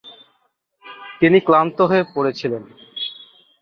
[1.19, 2.63] তিনি ক্লান্ত হয়ে পড়েছিলেন।